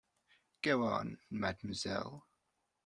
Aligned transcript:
Go 0.63 0.81
on, 0.81 1.19
Mademoiselle. 1.29 2.25